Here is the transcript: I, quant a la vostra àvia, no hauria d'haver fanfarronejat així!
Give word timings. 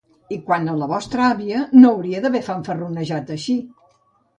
I, 0.35 0.37
quant 0.47 0.65
a 0.71 0.77
la 0.83 0.87
vostra 0.93 1.27
àvia, 1.35 1.63
no 1.85 1.95
hauria 1.95 2.25
d'haver 2.27 2.45
fanfarronejat 2.51 3.35
així! 3.41 3.61